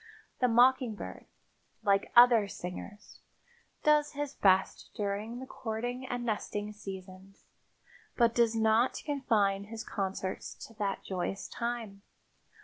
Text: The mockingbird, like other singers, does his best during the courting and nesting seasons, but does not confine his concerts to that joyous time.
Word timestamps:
The 0.39 0.47
mockingbird, 0.47 1.27
like 1.83 2.11
other 2.15 2.47
singers, 2.47 3.19
does 3.83 4.13
his 4.13 4.33
best 4.33 4.89
during 4.95 5.37
the 5.39 5.45
courting 5.45 6.07
and 6.07 6.25
nesting 6.25 6.73
seasons, 6.73 7.45
but 8.17 8.33
does 8.33 8.55
not 8.55 9.03
confine 9.05 9.65
his 9.65 9.83
concerts 9.83 10.55
to 10.65 10.73
that 10.79 11.03
joyous 11.03 11.47
time. 11.47 12.01